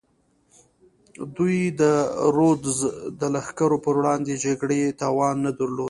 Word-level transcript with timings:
دوی 1.35 1.57
د 1.81 1.81
رودز 2.35 2.79
د 3.19 3.21
لښکرو 3.33 3.77
پر 3.85 3.93
وړاندې 3.99 4.33
جګړې 4.45 4.81
توان 5.01 5.35
نه 5.45 5.51
درلود. 5.57 5.79